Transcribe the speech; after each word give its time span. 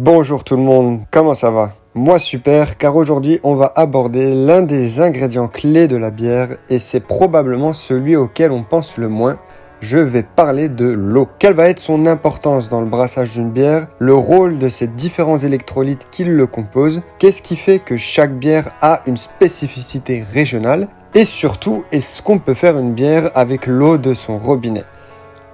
Bonjour 0.00 0.42
tout 0.42 0.56
le 0.56 0.62
monde, 0.62 1.02
comment 1.12 1.34
ça 1.34 1.52
va? 1.52 1.76
Moi 1.94 2.18
super, 2.18 2.78
car 2.78 2.96
aujourd'hui 2.96 3.38
on 3.44 3.54
va 3.54 3.72
aborder 3.76 4.34
l'un 4.34 4.62
des 4.62 4.98
ingrédients 4.98 5.46
clés 5.46 5.86
de 5.86 5.96
la 5.96 6.10
bière 6.10 6.56
et 6.68 6.80
c'est 6.80 6.98
probablement 6.98 7.72
celui 7.72 8.16
auquel 8.16 8.50
on 8.50 8.64
pense 8.64 8.96
le 8.96 9.08
moins. 9.08 9.36
Je 9.80 9.98
vais 9.98 10.24
parler 10.24 10.68
de 10.68 10.86
l'eau. 10.86 11.28
Quelle 11.38 11.54
va 11.54 11.68
être 11.68 11.78
son 11.78 12.06
importance 12.06 12.68
dans 12.68 12.80
le 12.80 12.88
brassage 12.88 13.34
d'une 13.34 13.52
bière? 13.52 13.86
Le 14.00 14.14
rôle 14.14 14.58
de 14.58 14.68
ces 14.68 14.88
différents 14.88 15.38
électrolytes 15.38 16.08
qui 16.10 16.24
le 16.24 16.46
composent? 16.48 17.02
Qu'est-ce 17.20 17.40
qui 17.40 17.54
fait 17.54 17.78
que 17.78 17.96
chaque 17.96 18.36
bière 18.36 18.70
a 18.82 19.00
une 19.06 19.16
spécificité 19.16 20.24
régionale? 20.28 20.88
Et 21.14 21.24
surtout, 21.24 21.84
est-ce 21.92 22.20
qu'on 22.20 22.40
peut 22.40 22.54
faire 22.54 22.76
une 22.76 22.94
bière 22.94 23.30
avec 23.36 23.68
l'eau 23.68 23.96
de 23.96 24.14
son 24.14 24.38
robinet? 24.38 24.82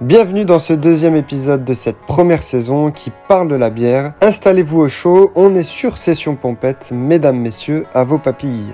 Bienvenue 0.01 0.45
dans 0.45 0.57
ce 0.57 0.73
deuxième 0.73 1.15
épisode 1.15 1.63
de 1.63 1.75
cette 1.75 1.99
première 2.07 2.41
saison 2.41 2.89
qui 2.89 3.11
parle 3.27 3.49
de 3.49 3.55
la 3.55 3.69
bière. 3.69 4.15
Installez-vous 4.19 4.79
au 4.79 4.89
chaud, 4.89 5.31
on 5.35 5.53
est 5.53 5.61
sur 5.61 5.99
Session 5.99 6.35
Pompette, 6.35 6.89
mesdames, 6.91 7.37
messieurs, 7.37 7.85
à 7.93 8.03
vos 8.03 8.17
papilles. 8.17 8.73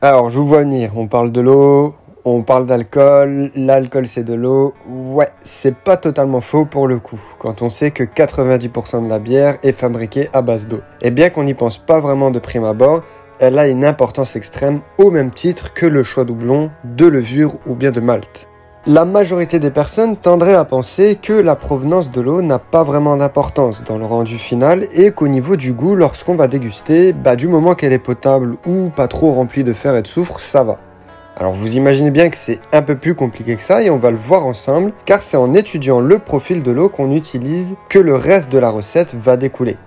Alors, 0.00 0.30
je 0.30 0.38
vous 0.40 0.48
vois 0.48 0.62
venir, 0.62 0.96
on 0.96 1.06
parle 1.06 1.30
de 1.30 1.40
l'eau, 1.40 1.94
on 2.24 2.42
parle 2.42 2.66
d'alcool, 2.66 3.50
l'alcool 3.54 4.06
c'est 4.06 4.24
de 4.24 4.34
l'eau. 4.34 4.74
Ouais, 4.88 5.28
c'est 5.40 5.74
pas 5.74 5.96
totalement 5.96 6.40
faux 6.40 6.66
pour 6.66 6.86
le 6.86 6.98
coup, 6.98 7.20
quand 7.38 7.62
on 7.62 7.70
sait 7.70 7.90
que 7.90 8.04
90% 8.04 9.04
de 9.04 9.08
la 9.08 9.18
bière 9.18 9.58
est 9.62 9.72
fabriquée 9.72 10.28
à 10.32 10.42
base 10.42 10.66
d'eau. 10.66 10.80
Et 11.02 11.10
bien 11.10 11.30
qu'on 11.30 11.44
n'y 11.44 11.54
pense 11.54 11.78
pas 11.78 12.00
vraiment 12.00 12.30
de 12.30 12.38
prime 12.38 12.64
abord, 12.64 13.02
elle 13.38 13.58
a 13.58 13.68
une 13.68 13.84
importance 13.84 14.36
extrême 14.36 14.80
au 14.98 15.10
même 15.10 15.30
titre 15.30 15.72
que 15.72 15.86
le 15.86 16.02
choix 16.02 16.24
doublon, 16.24 16.70
de 16.84 17.06
levure 17.06 17.54
ou 17.66 17.74
bien 17.74 17.90
de 17.90 18.00
malt. 18.00 18.48
La 18.86 19.04
majorité 19.04 19.58
des 19.58 19.70
personnes 19.70 20.16
tendraient 20.16 20.54
à 20.54 20.64
penser 20.64 21.18
que 21.20 21.34
la 21.34 21.54
provenance 21.54 22.10
de 22.10 22.20
l'eau 22.20 22.40
n'a 22.40 22.58
pas 22.58 22.82
vraiment 22.82 23.16
d'importance 23.16 23.84
dans 23.84 23.98
le 23.98 24.06
rendu 24.06 24.38
final 24.38 24.86
et 24.92 25.10
qu'au 25.10 25.28
niveau 25.28 25.56
du 25.56 25.74
goût, 25.74 25.94
lorsqu'on 25.94 26.34
va 26.34 26.48
déguster, 26.48 27.12
bah, 27.12 27.36
du 27.36 27.46
moment 27.46 27.74
qu'elle 27.74 27.92
est 27.92 27.98
potable 27.98 28.56
ou 28.66 28.88
pas 28.88 29.06
trop 29.06 29.32
remplie 29.32 29.64
de 29.64 29.74
fer 29.74 29.94
et 29.96 30.02
de 30.02 30.06
soufre, 30.06 30.40
ça 30.40 30.64
va. 30.64 30.78
Alors 31.40 31.54
vous 31.54 31.78
imaginez 31.78 32.10
bien 32.10 32.28
que 32.28 32.36
c'est 32.36 32.60
un 32.70 32.82
peu 32.82 32.96
plus 32.96 33.14
compliqué 33.14 33.56
que 33.56 33.62
ça 33.62 33.82
et 33.82 33.88
on 33.88 33.96
va 33.96 34.10
le 34.10 34.18
voir 34.18 34.44
ensemble 34.44 34.92
car 35.06 35.22
c'est 35.22 35.38
en 35.38 35.54
étudiant 35.54 35.98
le 35.98 36.18
profil 36.18 36.62
de 36.62 36.70
l'eau 36.70 36.90
qu'on 36.90 37.12
utilise 37.12 37.76
que 37.88 37.98
le 37.98 38.14
reste 38.14 38.52
de 38.52 38.58
la 38.58 38.68
recette 38.68 39.14
va 39.14 39.38
découler. 39.38 39.78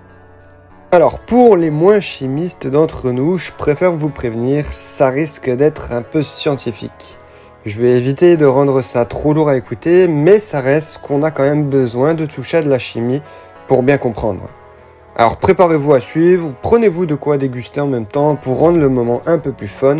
Alors 0.91 1.19
pour 1.19 1.55
les 1.55 1.69
moins 1.69 1.99
chimistes 1.99 2.65
d'entre 2.65 3.11
nous, 3.11 3.37
je 3.37 3.51
préfère 3.51 3.91
vous 3.91 4.09
prévenir, 4.09 4.65
ça 4.71 5.09
risque 5.09 5.47
d'être 5.47 5.91
un 5.91 6.01
peu 6.01 6.23
scientifique. 6.23 7.19
Je 7.67 7.79
vais 7.79 7.99
éviter 7.99 8.35
de 8.35 8.47
rendre 8.47 8.81
ça 8.81 9.05
trop 9.05 9.35
lourd 9.35 9.49
à 9.49 9.55
écouter, 9.55 10.07
mais 10.07 10.39
ça 10.39 10.59
reste 10.59 11.01
qu'on 11.03 11.21
a 11.21 11.29
quand 11.29 11.43
même 11.43 11.69
besoin 11.69 12.15
de 12.15 12.25
toucher 12.25 12.57
à 12.57 12.61
de 12.63 12.69
la 12.69 12.79
chimie 12.79 13.21
pour 13.67 13.83
bien 13.83 13.99
comprendre. 13.99 14.49
Alors 15.15 15.37
préparez-vous 15.37 15.93
à 15.93 15.99
suivre, 15.99 16.55
prenez-vous 16.63 17.05
de 17.05 17.13
quoi 17.13 17.37
déguster 17.37 17.79
en 17.79 17.85
même 17.85 18.07
temps 18.07 18.35
pour 18.35 18.57
rendre 18.57 18.79
le 18.79 18.89
moment 18.89 19.21
un 19.27 19.37
peu 19.37 19.51
plus 19.51 19.67
fun 19.67 19.97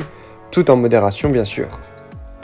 tout 0.54 0.70
en 0.70 0.78
modération 0.78 1.30
bien 1.30 1.46
sûr. 1.46 1.68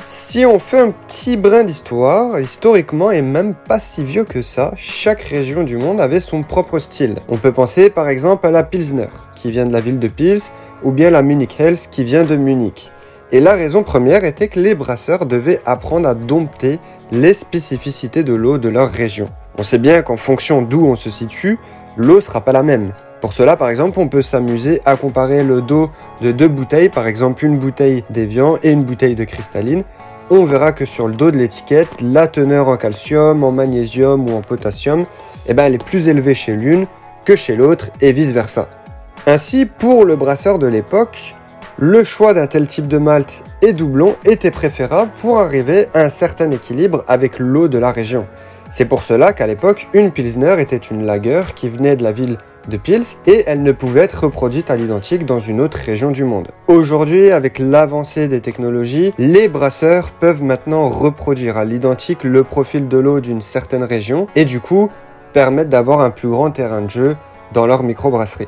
Si 0.04 0.44
on 0.46 0.58
fait 0.58 0.80
un 0.80 0.92
petit 0.92 1.38
brin 1.38 1.64
d'histoire, 1.64 2.40
historiquement 2.40 3.12
et 3.12 3.22
même 3.22 3.54
pas 3.54 3.80
si 3.80 4.04
vieux 4.04 4.24
que 4.24 4.42
ça, 4.42 4.72
chaque 4.76 5.22
région 5.22 5.64
du 5.64 5.78
monde 5.78 6.02
avait 6.02 6.20
son 6.20 6.42
propre 6.42 6.80
style. 6.80 7.16
On 7.28 7.38
peut 7.38 7.52
penser 7.52 7.92
par 7.92 8.10
exemple 8.10 8.48
à 8.48 8.52
la 8.52 8.64
Pilsner, 8.64 9.10
qui 9.36 9.52
vient 9.52 9.66
de 9.66 9.74
la 9.74 9.82
ville 9.82 10.00
de 10.00 10.08
Pils, 10.08 10.42
ou 10.84 10.92
bien 10.92 11.12
la 11.12 11.22
Munich 11.22 11.56
Hels, 11.60 11.78
qui 11.92 12.04
vient 12.04 12.24
de 12.24 12.36
Munich. 12.36 12.92
Et 13.32 13.40
la 13.40 13.54
raison 13.54 13.84
première 13.84 14.24
était 14.24 14.48
que 14.48 14.60
les 14.60 14.74
brasseurs 14.74 15.28
devaient 15.28 15.60
apprendre 15.66 16.10
à 16.10 16.16
dompter 16.16 16.80
les 17.12 17.36
spécificités 17.36 18.24
de 18.24 18.34
l'eau 18.34 18.58
de 18.58 18.70
leur 18.70 18.90
région. 18.90 19.30
On 19.60 19.64
sait 19.64 19.78
bien 19.78 20.02
qu'en 20.02 20.18
fonction 20.18 20.64
d'où 20.64 20.84
on 20.84 20.96
se 20.96 21.12
situe, 21.12 21.60
l'eau 21.96 22.22
sera 22.22 22.42
pas 22.42 22.54
la 22.54 22.64
même. 22.64 22.92
Pour 23.22 23.34
cela, 23.34 23.58
par 23.58 23.70
exemple, 23.70 24.00
on 24.00 24.08
peut 24.08 24.22
s'amuser 24.22 24.82
à 24.86 24.96
comparer 24.96 25.44
le 25.44 25.62
dos 25.62 25.92
de 26.22 26.32
deux 26.32 26.48
bouteilles, 26.48 26.90
par 26.90 27.06
exemple 27.06 27.44
une 27.44 27.58
bouteille 27.58 28.04
d'Evian 28.10 28.58
et 28.64 28.72
une 28.72 28.84
bouteille 28.84 29.16
de 29.16 29.26
cristalline. 29.26 29.84
On 30.30 30.46
verra 30.46 30.72
que 30.72 30.86
sur 30.86 31.08
le 31.08 31.16
dos 31.16 31.32
de 31.32 31.38
l'étiquette, 31.38 31.90
la 32.02 32.28
teneur 32.28 32.70
en 32.70 32.78
calcium, 32.78 33.44
en 33.44 33.52
magnésium 33.52 34.30
ou 34.30 34.38
en 34.38 34.42
potassium, 34.42 35.06
eh 35.48 35.54
ben, 35.54 35.66
elle 35.66 35.76
est 35.76 35.84
plus 35.84 36.08
élevée 36.08 36.36
chez 36.36 36.54
l'une 36.54 36.86
que 37.26 37.36
chez 37.36 37.56
l'autre 37.56 37.88
et 38.00 38.12
vice-versa. 38.12 38.70
Ainsi, 39.28 39.66
pour 39.66 40.06
le 40.06 40.16
brasseur 40.16 40.58
de 40.58 40.68
l'époque, 40.68 41.36
le 41.78 42.04
choix 42.04 42.34
d'un 42.34 42.48
tel 42.48 42.68
type 42.68 42.88
de 42.88 42.98
malt 42.98 43.44
et 43.62 43.74
doublon 43.74 44.16
était 44.24 44.52
préférable 44.52 45.12
pour 45.20 45.40
arriver 45.40 45.88
à 45.94 46.02
un 46.02 46.10
certain 46.10 46.52
équilibre 46.52 47.04
avec 47.08 47.40
l'eau 47.40 47.68
de 47.68 47.78
la 47.78 47.92
région. 47.92 48.26
C'est 48.70 48.86
pour 48.86 49.04
cela 49.04 49.34
qu'à 49.34 49.48
l'époque, 49.48 49.88
une 49.94 50.12
Pilsner 50.12 50.56
était 50.60 50.78
une 50.78 51.06
lager 51.06 51.44
qui 51.56 51.70
venait 51.70 51.96
de 51.96 52.04
la 52.04 52.12
ville 52.12 52.38
de 52.70 52.78
Pils 52.78 53.18
et 53.28 53.44
elle 53.48 53.64
ne 53.64 53.72
pouvait 53.72 54.02
être 54.02 54.24
reproduite 54.24 54.72
à 54.72 54.78
l'identique 54.78 55.26
dans 55.26 55.40
une 55.40 55.60
autre 55.60 55.78
région 55.78 56.12
du 56.12 56.24
monde. 56.24 56.52
Aujourd'hui, 56.68 57.32
avec 57.32 57.60
l'avancée 57.60 58.28
des 58.28 58.40
technologies, 58.40 59.14
les 59.18 59.48
brasseurs 59.48 60.12
peuvent 60.12 60.42
maintenant 60.42 60.90
reproduire 60.90 61.58
à 61.58 61.66
l'identique 61.66 62.24
le 62.24 62.44
profil 62.44 62.88
de 62.88 62.98
l'eau 62.98 63.20
d'une 63.20 63.42
certaine 63.42 63.84
région 63.84 64.28
et 64.36 64.46
du 64.46 64.62
coup 64.62 64.90
permettre 65.34 65.70
d'avoir 65.70 66.00
un 66.00 66.12
plus 66.12 66.30
grand 66.30 66.52
terrain 66.52 66.82
de 66.82 66.90
jeu 66.90 67.18
dans 67.54 67.68
leur 67.68 67.84
microbrasserie. 67.84 68.48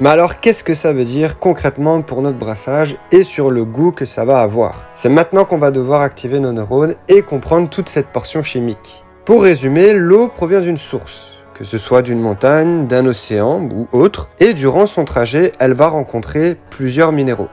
Mais 0.00 0.08
alors 0.08 0.40
qu'est-ce 0.40 0.64
que 0.64 0.74
ça 0.74 0.92
veut 0.92 1.04
dire 1.04 1.38
concrètement 1.38 2.02
pour 2.02 2.20
notre 2.20 2.38
brassage 2.38 2.96
et 3.12 3.22
sur 3.22 3.52
le 3.52 3.64
goût 3.64 3.92
que 3.92 4.04
ça 4.04 4.24
va 4.24 4.40
avoir? 4.40 4.86
C'est 4.94 5.08
maintenant 5.08 5.44
qu'on 5.44 5.58
va 5.58 5.70
devoir 5.70 6.00
activer 6.00 6.40
nos 6.40 6.50
neurones 6.52 6.96
et 7.08 7.22
comprendre 7.22 7.68
toute 7.68 7.88
cette 7.88 8.08
portion 8.08 8.42
chimique. 8.42 9.04
Pour 9.24 9.44
résumer, 9.44 9.92
l'eau 9.94 10.28
provient 10.28 10.60
d'une 10.60 10.76
source, 10.76 11.33
que 11.54 11.64
ce 11.64 11.78
soit 11.78 12.02
d'une 12.02 12.20
montagne, 12.20 12.86
d'un 12.86 13.06
océan 13.06 13.62
ou 13.62 13.88
autre, 13.92 14.28
et 14.40 14.54
durant 14.54 14.86
son 14.86 15.04
trajet, 15.04 15.52
elle 15.58 15.72
va 15.72 15.88
rencontrer 15.88 16.58
plusieurs 16.70 17.12
minéraux. 17.12 17.48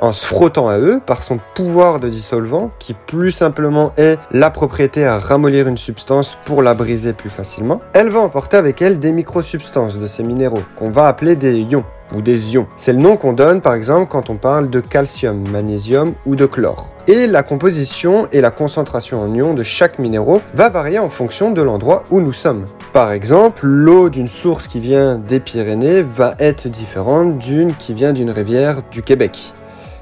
En 0.00 0.14
se 0.14 0.24
frottant 0.24 0.68
à 0.68 0.78
eux, 0.78 0.98
par 1.04 1.22
son 1.22 1.38
pouvoir 1.54 2.00
de 2.00 2.08
dissolvant, 2.08 2.70
qui 2.78 2.94
plus 2.94 3.32
simplement 3.32 3.92
est 3.98 4.18
la 4.30 4.50
propriété 4.50 5.04
à 5.04 5.18
ramollir 5.18 5.68
une 5.68 5.76
substance 5.76 6.38
pour 6.46 6.62
la 6.62 6.72
briser 6.72 7.12
plus 7.12 7.28
facilement, 7.28 7.80
elle 7.92 8.08
va 8.08 8.20
emporter 8.20 8.56
avec 8.56 8.80
elle 8.80 8.98
des 8.98 9.12
microsubstances 9.12 9.98
de 9.98 10.06
ces 10.06 10.22
minéraux, 10.22 10.62
qu'on 10.76 10.88
va 10.88 11.06
appeler 11.06 11.36
des 11.36 11.58
ions 11.58 11.84
ou 12.14 12.22
des 12.22 12.54
ions. 12.54 12.66
C'est 12.76 12.94
le 12.94 12.98
nom 12.98 13.18
qu'on 13.18 13.34
donne 13.34 13.60
par 13.60 13.74
exemple 13.74 14.06
quand 14.10 14.30
on 14.30 14.36
parle 14.36 14.70
de 14.70 14.80
calcium, 14.80 15.46
magnésium 15.50 16.14
ou 16.24 16.34
de 16.34 16.46
chlore. 16.46 16.90
Et 17.06 17.26
la 17.26 17.42
composition 17.42 18.26
et 18.32 18.40
la 18.40 18.50
concentration 18.50 19.20
en 19.20 19.34
ions 19.34 19.52
de 19.52 19.62
chaque 19.62 19.98
minéraux 19.98 20.40
va 20.54 20.70
varier 20.70 20.98
en 20.98 21.10
fonction 21.10 21.50
de 21.50 21.60
l'endroit 21.60 22.04
où 22.10 22.22
nous 22.22 22.32
sommes. 22.32 22.66
Par 22.92 23.12
exemple, 23.12 23.66
l'eau 23.66 24.10
d'une 24.10 24.26
source 24.26 24.66
qui 24.66 24.80
vient 24.80 25.14
des 25.16 25.38
Pyrénées 25.38 26.02
va 26.02 26.34
être 26.40 26.66
différente 26.66 27.38
d'une 27.38 27.72
qui 27.72 27.94
vient 27.94 28.12
d'une 28.12 28.30
rivière 28.30 28.78
du 28.90 29.02
Québec. 29.02 29.54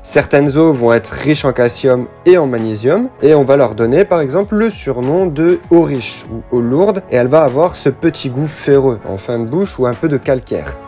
Certaines 0.03 0.57
eaux 0.57 0.73
vont 0.73 0.95
être 0.95 1.11
riches 1.11 1.45
en 1.45 1.53
calcium 1.53 2.07
et 2.25 2.39
en 2.39 2.47
magnésium 2.47 3.11
et 3.21 3.35
on 3.35 3.45
va 3.45 3.59
leur 3.59 3.75
donner 3.75 4.07
par 4.07 4.23
exemple 4.23 4.55
le 4.55 4.71
surnom 4.71 5.27
de 5.27 5.61
eau 5.71 5.83
riche 5.83 6.25
ou 6.33 6.57
eau 6.57 6.63
lourde 6.63 7.03
et 7.11 7.17
elle 7.17 7.27
va 7.27 7.45
avoir 7.45 7.77
ce 7.77 7.91
petit 7.91 8.31
goût 8.31 8.47
ferreux 8.47 9.01
en 9.07 9.19
fin 9.19 9.39
de 9.39 9.45
bouche 9.45 9.79
ou 9.79 9.87
un 9.87 9.93
peu 9.93 10.09
de 10.09 10.17
calcaire. 10.17 10.79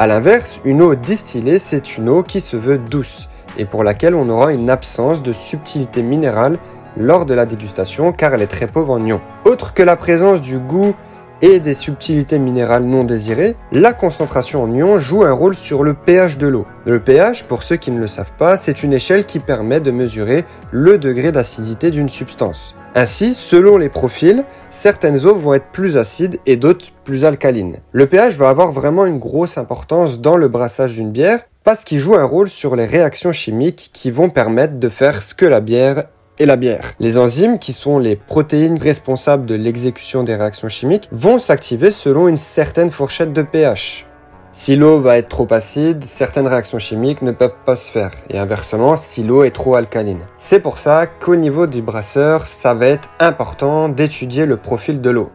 A 0.00 0.08
l'inverse, 0.08 0.60
une 0.64 0.82
eau 0.82 0.96
distillée, 0.96 1.60
c'est 1.60 1.98
une 1.98 2.08
eau 2.08 2.24
qui 2.24 2.40
se 2.40 2.56
veut 2.56 2.78
douce 2.78 3.28
et 3.56 3.64
pour 3.64 3.84
laquelle 3.84 4.16
on 4.16 4.28
aura 4.28 4.52
une 4.52 4.70
absence 4.70 5.22
de 5.22 5.32
subtilité 5.32 6.02
minérale 6.02 6.58
lors 6.96 7.26
de 7.26 7.34
la 7.34 7.46
dégustation 7.46 8.10
car 8.10 8.34
elle 8.34 8.42
est 8.42 8.48
très 8.48 8.66
pauvre 8.66 8.94
en 8.94 9.06
ions. 9.06 9.20
Autre 9.44 9.72
que 9.72 9.84
la 9.84 9.94
présence 9.94 10.40
du 10.40 10.58
goût 10.58 10.96
et 11.44 11.60
des 11.60 11.74
subtilités 11.74 12.38
minérales 12.38 12.84
non 12.84 13.04
désirées, 13.04 13.54
la 13.70 13.92
concentration 13.92 14.62
en 14.62 14.74
ions 14.74 14.98
joue 14.98 15.24
un 15.24 15.32
rôle 15.32 15.54
sur 15.54 15.84
le 15.84 15.92
pH 15.92 16.38
de 16.38 16.46
l'eau. 16.46 16.64
Le 16.86 17.00
pH, 17.00 17.44
pour 17.44 17.62
ceux 17.62 17.76
qui 17.76 17.90
ne 17.90 18.00
le 18.00 18.08
savent 18.08 18.32
pas, 18.38 18.56
c'est 18.56 18.82
une 18.82 18.94
échelle 18.94 19.26
qui 19.26 19.40
permet 19.40 19.80
de 19.80 19.90
mesurer 19.90 20.46
le 20.72 20.96
degré 20.96 21.32
d'acidité 21.32 21.90
d'une 21.90 22.08
substance. 22.08 22.74
Ainsi, 22.94 23.34
selon 23.34 23.76
les 23.76 23.90
profils, 23.90 24.46
certaines 24.70 25.26
eaux 25.26 25.34
vont 25.34 25.52
être 25.52 25.70
plus 25.70 25.98
acides 25.98 26.40
et 26.46 26.56
d'autres 26.56 26.86
plus 27.04 27.26
alcalines. 27.26 27.76
Le 27.92 28.06
pH 28.06 28.36
va 28.36 28.48
avoir 28.48 28.72
vraiment 28.72 29.04
une 29.04 29.18
grosse 29.18 29.58
importance 29.58 30.22
dans 30.22 30.38
le 30.38 30.48
brassage 30.48 30.94
d'une 30.94 31.12
bière 31.12 31.40
parce 31.62 31.84
qu'il 31.84 31.98
joue 31.98 32.14
un 32.14 32.24
rôle 32.24 32.48
sur 32.48 32.74
les 32.74 32.86
réactions 32.86 33.32
chimiques 33.32 33.90
qui 33.92 34.10
vont 34.10 34.30
permettre 34.30 34.78
de 34.78 34.88
faire 34.88 35.20
ce 35.20 35.34
que 35.34 35.44
la 35.44 35.60
bière 35.60 36.04
et 36.38 36.46
la 36.46 36.56
bière. 36.56 36.92
Les 37.00 37.18
enzymes, 37.18 37.58
qui 37.58 37.72
sont 37.72 37.98
les 37.98 38.16
protéines 38.16 38.78
responsables 38.78 39.46
de 39.46 39.54
l'exécution 39.54 40.22
des 40.22 40.34
réactions 40.34 40.68
chimiques, 40.68 41.08
vont 41.12 41.38
s'activer 41.38 41.92
selon 41.92 42.28
une 42.28 42.38
certaine 42.38 42.90
fourchette 42.90 43.32
de 43.32 43.42
pH. 43.42 44.06
Si 44.52 44.76
l'eau 44.76 45.00
va 45.00 45.18
être 45.18 45.28
trop 45.28 45.48
acide, 45.50 46.04
certaines 46.06 46.46
réactions 46.46 46.78
chimiques 46.78 47.22
ne 47.22 47.32
peuvent 47.32 47.56
pas 47.66 47.74
se 47.74 47.90
faire, 47.90 48.12
et 48.30 48.38
inversement 48.38 48.94
si 48.94 49.24
l'eau 49.24 49.42
est 49.42 49.50
trop 49.50 49.74
alcaline. 49.74 50.20
C'est 50.38 50.60
pour 50.60 50.78
ça 50.78 51.08
qu'au 51.08 51.34
niveau 51.34 51.66
du 51.66 51.82
brasseur, 51.82 52.46
ça 52.46 52.72
va 52.72 52.86
être 52.86 53.10
important 53.18 53.88
d'étudier 53.88 54.46
le 54.46 54.56
profil 54.56 55.00
de 55.00 55.10
l'eau. 55.10 55.32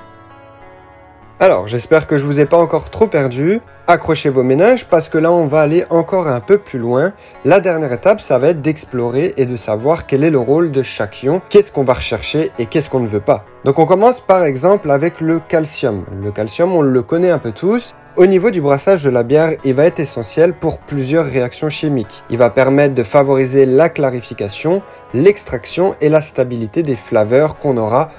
Alors, 1.42 1.68
j'espère 1.68 2.06
que 2.06 2.18
je 2.18 2.26
vous 2.26 2.42
ai 2.42 2.46
pas 2.46 2.58
encore 2.58 2.90
trop 2.90 3.08
perdu. 3.08 3.62
Accrochez 3.88 4.28
vos 4.30 4.44
ménages 4.44 4.86
parce 4.86 5.08
que 5.08 5.18
là, 5.18 5.32
on 5.32 5.48
va 5.48 5.62
aller 5.62 5.86
encore 5.90 6.28
un 6.28 6.42
peu 6.42 6.58
plus 6.58 6.80
loin. 6.80 7.14
La 7.46 7.62
dernière 7.62 7.94
étape, 7.94 8.20
ça 8.20 8.38
va 8.40 8.50
être 8.50 8.62
d'explorer 8.62 9.34
et 9.38 9.46
de 9.46 9.56
savoir 9.56 10.06
quel 10.06 10.26
est 10.26 10.32
le 10.32 10.38
rôle 10.38 10.70
de 10.70 10.84
chaque 10.84 11.24
ion, 11.24 11.42
qu'est-ce 11.48 11.72
qu'on 11.72 11.86
va 11.86 11.94
rechercher 11.94 12.52
et 12.60 12.66
qu'est-ce 12.66 12.90
qu'on 12.90 13.00
ne 13.00 13.08
veut 13.08 13.22
pas. 13.22 13.46
Donc, 13.64 13.80
on 13.80 13.86
commence 13.86 14.20
par 14.20 14.44
exemple 14.44 14.92
avec 14.92 15.22
le 15.22 15.40
calcium. 15.40 16.04
Le 16.22 16.32
calcium, 16.34 16.74
on 16.74 16.82
le 16.82 17.02
connaît 17.04 17.32
un 17.32 17.40
peu 17.40 17.54
tous. 17.54 17.96
Au 18.18 18.26
niveau 18.26 18.52
du 18.52 18.60
brassage 18.60 19.06
de 19.06 19.10
la 19.10 19.24
bière, 19.24 19.52
il 19.64 19.76
va 19.76 19.86
être 19.86 20.02
essentiel 20.02 20.52
pour 20.52 20.80
plusieurs 20.80 21.26
réactions 21.26 21.70
chimiques. 21.70 22.22
Il 22.30 22.38
va 22.38 22.50
permettre 22.50 22.96
de 22.96 23.04
favoriser 23.04 23.66
la 23.66 23.88
clarification, 23.88 24.82
l'extraction 25.14 25.96
et 26.02 26.10
la 26.10 26.22
stabilité 26.22 26.84
des 26.84 26.98
flaveurs 26.98 27.58
qu'on 27.58 27.78
aura 27.78 28.10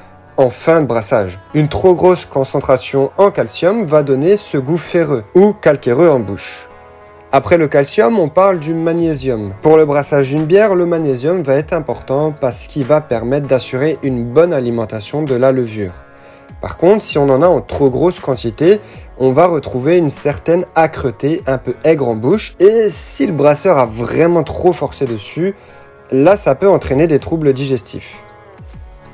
en 0.41 0.49
fin 0.49 0.81
de 0.81 0.87
brassage. 0.87 1.39
Une 1.53 1.69
trop 1.69 1.95
grosse 1.95 2.25
concentration 2.25 3.11
en 3.19 3.31
calcium 3.31 3.85
va 3.85 4.03
donner 4.03 4.39
ce 4.39 4.57
goût 4.57 4.79
ferreux 4.79 5.23
ou 5.35 5.53
calcaireux 5.53 6.09
en 6.09 6.19
bouche. 6.19 6.67
Après 7.31 7.59
le 7.59 7.69
calcium, 7.69 8.19
on 8.19 8.31
parle 8.31 8.59
du 8.59 8.73
magnésium. 8.73 9.53
Pour 9.61 9.77
le 9.77 9.85
brassage 9.85 10.31
d'une 10.31 10.47
bière, 10.47 10.75
le 10.75 10.87
magnésium 10.87 11.43
va 11.43 11.57
être 11.57 11.75
important 11.75 12.33
parce 12.33 12.67
qu'il 12.67 12.87
va 12.87 13.03
permettre 13.03 13.49
d'assurer 13.49 13.99
une 14.03 14.25
bonne 14.25 14.55
alimentation 14.55 15.23
de 15.23 15.35
la 15.35 15.53
levure. 15.53 15.93
Par 16.63 16.79
contre, 16.79 17.05
si 17.05 17.19
on 17.19 17.29
en 17.29 17.43
a 17.43 17.47
en 17.47 17.61
trop 17.61 17.91
grosse 17.91 18.19
quantité, 18.19 18.81
on 19.19 19.33
va 19.33 19.47
retrouver 19.47 19.99
une 19.99 20.11
certaine 20.11 20.65
âcreté, 20.75 21.43
un 21.47 21.59
peu 21.59 21.75
aigre 21.85 22.09
en 22.09 22.15
bouche. 22.15 22.57
Et 22.61 22.89
si 22.91 23.27
le 23.27 23.33
brasseur 23.35 23.79
a 23.79 23.85
vraiment 23.85 24.43
trop 24.43 24.73
forcé 24.73 25.05
dessus, 25.05 25.55
là 26.11 26.39
ça 26.39 26.55
peut 26.55 26.69
entraîner 26.69 27.07
des 27.07 27.19
troubles 27.19 27.53
digestifs. 27.53 28.25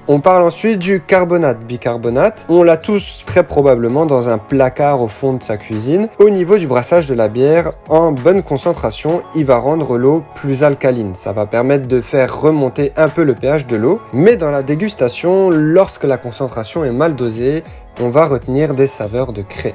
On 0.09 0.21
parle 0.21 0.45
ensuite 0.45 0.79
du 0.79 1.01
carbonate, 1.01 1.65
bicarbonate. 1.67 2.47
On 2.49 2.63
l'a 2.63 2.77
tous 2.77 3.25
très 3.27 3.43
probablement 3.43 4.07
dans 4.07 4.29
un 4.29 4.39
placard 4.39 5.03
au 5.03 5.09
fond 5.09 5.33
de 5.33 5.43
sa 5.43 5.57
cuisine. 5.57 6.09
Au 6.21 6.31
niveau 6.31 6.59
du 6.59 6.69
brassage 6.69 7.07
de 7.07 7.15
la 7.15 7.27
bière, 7.27 7.73
en 7.89 8.13
bonne 8.13 8.45
concentration, 8.45 9.23
il 9.35 9.45
va 9.45 9.57
rendre 9.57 9.99
l'eau 9.99 10.23
plus 10.37 10.63
alcaline. 10.63 11.17
Ça 11.17 11.33
va 11.33 11.47
permettre 11.47 11.89
de 11.89 12.01
faire 12.01 12.41
remonter 12.41 12.93
un 12.97 13.09
peu 13.09 13.25
le 13.25 13.35
pH 13.35 13.67
de 13.67 13.75
l'eau. 13.75 14.01
Mais 14.13 14.37
dans 14.37 14.53
la 14.53 14.63
dégustation, 14.63 15.51
lorsque 15.51 16.05
la 16.05 16.19
concentration 16.19 16.85
est 16.85 16.93
mal 16.93 17.17
dosée, 17.17 17.65
on 18.01 18.11
va 18.11 18.27
retenir 18.27 18.75
des 18.75 18.87
saveurs 18.87 19.33
de 19.33 19.43
craie. 19.43 19.75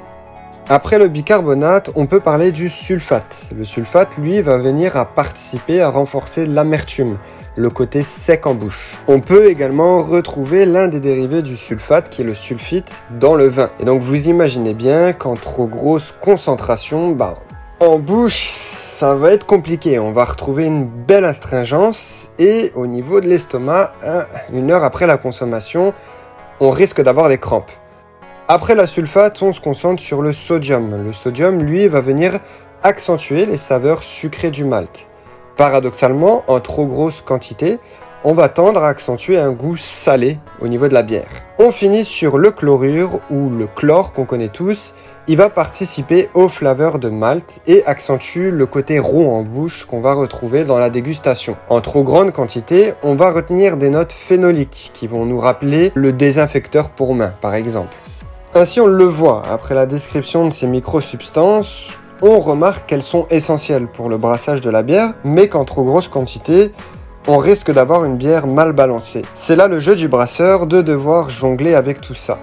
Après 0.69 0.99
le 0.99 1.07
bicarbonate, 1.07 1.89
on 1.95 2.05
peut 2.05 2.19
parler 2.19 2.51
du 2.51 2.69
sulfate. 2.69 3.49
Le 3.57 3.65
sulfate, 3.65 4.17
lui, 4.17 4.41
va 4.41 4.57
venir 4.57 4.95
à 4.95 5.05
participer 5.05 5.81
à 5.81 5.89
renforcer 5.89 6.45
l'amertume, 6.45 7.17
le 7.57 7.69
côté 7.69 8.03
sec 8.03 8.47
en 8.47 8.53
bouche. 8.53 8.95
On 9.07 9.19
peut 9.19 9.47
également 9.47 10.01
retrouver 10.01 10.65
l'un 10.65 10.87
des 10.87 10.99
dérivés 10.99 11.41
du 11.41 11.57
sulfate, 11.57 12.09
qui 12.09 12.21
est 12.21 12.25
le 12.25 12.33
sulfite, 12.33 13.01
dans 13.19 13.35
le 13.35 13.47
vin. 13.47 13.69
Et 13.79 13.85
donc 13.85 14.01
vous 14.01 14.29
imaginez 14.29 14.73
bien 14.73 15.11
qu'en 15.11 15.35
trop 15.35 15.67
grosse 15.67 16.13
concentration, 16.21 17.11
bah, 17.11 17.33
en 17.81 17.99
bouche, 17.99 18.51
ça 19.01 19.15
va 19.15 19.31
être 19.31 19.47
compliqué. 19.47 19.99
On 19.99 20.11
va 20.11 20.23
retrouver 20.23 20.65
une 20.65 20.85
belle 20.85 21.25
astringence 21.25 22.29
et 22.39 22.71
au 22.75 22.85
niveau 22.85 23.19
de 23.19 23.27
l'estomac, 23.27 23.93
une 24.53 24.71
heure 24.71 24.83
après 24.83 25.07
la 25.07 25.17
consommation, 25.17 25.93
on 26.59 26.69
risque 26.69 27.01
d'avoir 27.01 27.27
des 27.27 27.39
crampes. 27.39 27.71
Après 28.53 28.75
la 28.75 28.85
sulfate, 28.85 29.41
on 29.43 29.53
se 29.53 29.61
concentre 29.61 30.03
sur 30.03 30.21
le 30.21 30.33
sodium. 30.33 31.05
Le 31.05 31.13
sodium, 31.13 31.63
lui, 31.63 31.87
va 31.87 32.01
venir 32.01 32.37
accentuer 32.83 33.45
les 33.45 33.55
saveurs 33.55 34.03
sucrées 34.03 34.51
du 34.51 34.65
malt. 34.65 35.07
Paradoxalement, 35.55 36.43
en 36.49 36.59
trop 36.59 36.85
grosse 36.85 37.21
quantité, 37.21 37.79
on 38.25 38.33
va 38.33 38.49
tendre 38.49 38.83
à 38.83 38.89
accentuer 38.89 39.37
un 39.37 39.53
goût 39.53 39.77
salé 39.77 40.37
au 40.59 40.67
niveau 40.67 40.89
de 40.89 40.93
la 40.93 41.01
bière. 41.01 41.29
On 41.59 41.71
finit 41.71 42.03
sur 42.03 42.37
le 42.37 42.51
chlorure 42.51 43.21
ou 43.29 43.49
le 43.49 43.67
chlore 43.67 44.11
qu'on 44.11 44.25
connaît 44.25 44.49
tous. 44.49 44.95
Il 45.29 45.37
va 45.37 45.49
participer 45.49 46.27
aux 46.33 46.49
flaveurs 46.49 46.99
de 46.99 47.07
malt 47.07 47.61
et 47.67 47.85
accentue 47.85 48.49
le 48.51 48.65
côté 48.65 48.99
rond 48.99 49.33
en 49.33 49.43
bouche 49.43 49.85
qu'on 49.85 50.01
va 50.01 50.11
retrouver 50.11 50.65
dans 50.65 50.77
la 50.77 50.89
dégustation. 50.89 51.55
En 51.69 51.79
trop 51.79 52.03
grande 52.03 52.33
quantité, 52.33 52.95
on 53.01 53.15
va 53.15 53.31
retenir 53.31 53.77
des 53.77 53.89
notes 53.89 54.11
phénoliques 54.11 54.91
qui 54.93 55.07
vont 55.07 55.25
nous 55.25 55.39
rappeler 55.39 55.93
le 55.95 56.11
désinfecteur 56.11 56.89
pour 56.89 57.15
main 57.15 57.33
par 57.39 57.55
exemple. 57.55 57.95
Ainsi 58.53 58.81
on 58.81 58.87
le 58.87 59.05
voit, 59.05 59.43
après 59.49 59.75
la 59.75 59.85
description 59.85 60.45
de 60.45 60.53
ces 60.53 60.67
micro-substances, 60.67 61.97
on 62.21 62.41
remarque 62.41 62.85
qu'elles 62.85 63.01
sont 63.01 63.25
essentielles 63.29 63.87
pour 63.87 64.09
le 64.09 64.17
brassage 64.17 64.59
de 64.59 64.69
la 64.69 64.83
bière, 64.83 65.13
mais 65.23 65.47
qu'en 65.47 65.63
trop 65.63 65.85
grosse 65.85 66.09
quantité, 66.09 66.73
on 67.29 67.37
risque 67.37 67.71
d'avoir 67.71 68.03
une 68.03 68.17
bière 68.17 68.47
mal 68.47 68.73
balancée. 68.73 69.21
C'est 69.35 69.55
là 69.55 69.69
le 69.69 69.79
jeu 69.79 69.95
du 69.95 70.09
brasseur 70.09 70.67
de 70.67 70.81
devoir 70.81 71.29
jongler 71.29 71.75
avec 71.75 72.01
tout 72.01 72.13
ça. 72.13 72.39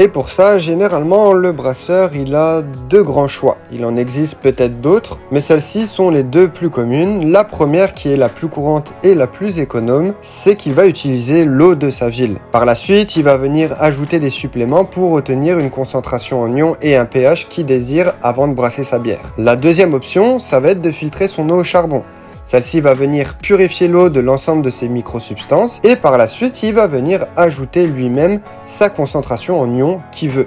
Et 0.00 0.06
pour 0.06 0.30
ça, 0.30 0.58
généralement, 0.58 1.32
le 1.32 1.50
brasseur, 1.50 2.14
il 2.14 2.36
a 2.36 2.62
deux 2.62 3.02
grands 3.02 3.26
choix. 3.26 3.56
Il 3.72 3.84
en 3.84 3.96
existe 3.96 4.36
peut-être 4.36 4.80
d'autres, 4.80 5.18
mais 5.32 5.40
celles-ci 5.40 5.86
sont 5.86 6.10
les 6.10 6.22
deux 6.22 6.46
plus 6.46 6.70
communes. 6.70 7.32
La 7.32 7.42
première, 7.42 7.94
qui 7.94 8.08
est 8.08 8.16
la 8.16 8.28
plus 8.28 8.46
courante 8.46 8.92
et 9.02 9.16
la 9.16 9.26
plus 9.26 9.58
économe, 9.58 10.14
c'est 10.22 10.54
qu'il 10.54 10.74
va 10.74 10.86
utiliser 10.86 11.44
l'eau 11.44 11.74
de 11.74 11.90
sa 11.90 12.10
ville. 12.10 12.36
Par 12.52 12.64
la 12.64 12.76
suite, 12.76 13.16
il 13.16 13.24
va 13.24 13.36
venir 13.36 13.74
ajouter 13.80 14.20
des 14.20 14.30
suppléments 14.30 14.84
pour 14.84 15.14
obtenir 15.14 15.58
une 15.58 15.70
concentration 15.70 16.42
en 16.42 16.56
ion 16.56 16.76
et 16.80 16.94
un 16.94 17.04
pH 17.04 17.48
qu'il 17.48 17.66
désire 17.66 18.12
avant 18.22 18.46
de 18.46 18.54
brasser 18.54 18.84
sa 18.84 19.00
bière. 19.00 19.32
La 19.36 19.56
deuxième 19.56 19.94
option, 19.94 20.38
ça 20.38 20.60
va 20.60 20.68
être 20.68 20.80
de 20.80 20.92
filtrer 20.92 21.26
son 21.26 21.50
eau 21.50 21.56
au 21.56 21.64
charbon. 21.64 22.04
Celle-ci 22.48 22.80
va 22.80 22.94
venir 22.94 23.34
purifier 23.34 23.88
l'eau 23.88 24.08
de 24.08 24.20
l'ensemble 24.20 24.62
de 24.62 24.70
ces 24.70 24.88
microsubstances 24.88 25.80
et 25.84 25.96
par 25.96 26.16
la 26.16 26.26
suite, 26.26 26.62
il 26.62 26.72
va 26.72 26.86
venir 26.86 27.26
ajouter 27.36 27.86
lui-même 27.86 28.40
sa 28.64 28.88
concentration 28.88 29.60
en 29.60 29.70
ions 29.74 29.98
qu'il 30.12 30.30
veut. 30.30 30.46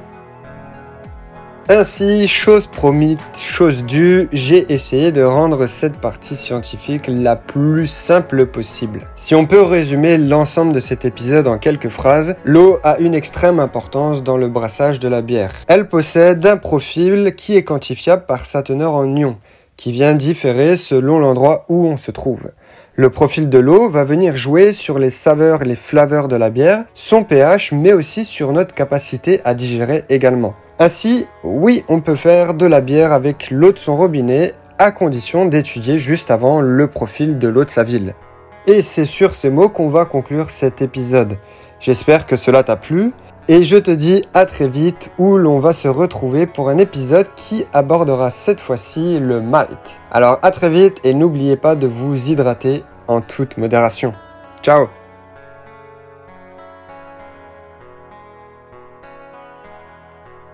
Ainsi, 1.69 2.27
chose 2.27 2.65
promise, 2.65 3.19
chose 3.37 3.85
due, 3.85 4.29
j'ai 4.33 4.73
essayé 4.73 5.11
de 5.11 5.21
rendre 5.21 5.67
cette 5.67 5.95
partie 5.97 6.35
scientifique 6.35 7.05
la 7.07 7.35
plus 7.35 7.85
simple 7.85 8.47
possible. 8.47 9.01
Si 9.15 9.35
on 9.35 9.45
peut 9.45 9.61
résumer 9.61 10.17
l'ensemble 10.17 10.73
de 10.73 10.79
cet 10.79 11.05
épisode 11.05 11.47
en 11.47 11.59
quelques 11.59 11.89
phrases, 11.89 12.35
l'eau 12.43 12.79
a 12.83 12.97
une 12.97 13.13
extrême 13.13 13.59
importance 13.59 14.23
dans 14.23 14.37
le 14.37 14.49
brassage 14.49 14.99
de 14.99 15.07
la 15.07 15.21
bière. 15.21 15.53
Elle 15.67 15.87
possède 15.87 16.43
un 16.47 16.57
profil 16.57 17.35
qui 17.37 17.55
est 17.55 17.63
quantifiable 17.63 18.25
par 18.25 18.47
sa 18.47 18.63
teneur 18.63 18.95
en 18.95 19.15
ions 19.15 19.37
qui 19.81 19.91
vient 19.91 20.13
différer 20.13 20.77
selon 20.77 21.17
l'endroit 21.17 21.65
où 21.67 21.87
on 21.87 21.97
se 21.97 22.11
trouve. 22.11 22.51
Le 22.93 23.09
profil 23.09 23.49
de 23.49 23.57
l'eau 23.57 23.89
va 23.89 24.03
venir 24.03 24.37
jouer 24.37 24.73
sur 24.73 24.99
les 24.99 25.09
saveurs 25.09 25.63
et 25.63 25.65
les 25.65 25.75
flaveurs 25.75 26.27
de 26.27 26.35
la 26.35 26.51
bière, 26.51 26.83
son 26.93 27.23
pH, 27.23 27.71
mais 27.71 27.91
aussi 27.91 28.23
sur 28.23 28.51
notre 28.51 28.75
capacité 28.75 29.41
à 29.43 29.55
digérer 29.55 30.03
également. 30.09 30.53
Ainsi, 30.77 31.25
oui, 31.43 31.83
on 31.89 31.99
peut 31.99 32.15
faire 32.15 32.53
de 32.53 32.67
la 32.67 32.79
bière 32.79 33.11
avec 33.11 33.49
l'eau 33.49 33.71
de 33.71 33.79
son 33.79 33.97
robinet, 33.97 34.53
à 34.77 34.91
condition 34.91 35.45
d'étudier 35.45 35.97
juste 35.97 36.29
avant 36.29 36.61
le 36.61 36.85
profil 36.85 37.39
de 37.39 37.47
l'eau 37.47 37.65
de 37.65 37.71
sa 37.71 37.83
ville. 37.83 38.13
Et 38.67 38.83
c'est 38.83 39.07
sur 39.07 39.33
ces 39.33 39.49
mots 39.49 39.69
qu'on 39.69 39.89
va 39.89 40.05
conclure 40.05 40.51
cet 40.51 40.83
épisode. 40.83 41.39
J'espère 41.79 42.27
que 42.27 42.35
cela 42.35 42.61
t'a 42.61 42.75
plu. 42.75 43.13
Et 43.47 43.63
je 43.63 43.77
te 43.77 43.91
dis 43.91 44.23
à 44.33 44.45
très 44.45 44.67
vite 44.67 45.11
où 45.17 45.37
l'on 45.37 45.59
va 45.59 45.73
se 45.73 45.87
retrouver 45.87 46.45
pour 46.45 46.69
un 46.69 46.77
épisode 46.77 47.27
qui 47.35 47.65
abordera 47.73 48.31
cette 48.31 48.59
fois-ci 48.59 49.19
le 49.19 49.41
malt. 49.41 49.99
Alors 50.11 50.39
à 50.41 50.51
très 50.51 50.69
vite 50.69 50.99
et 51.03 51.13
n'oubliez 51.13 51.57
pas 51.57 51.75
de 51.75 51.87
vous 51.87 52.29
hydrater 52.29 52.83
en 53.07 53.21
toute 53.21 53.57
modération. 53.57 54.13
Ciao 54.61 55.00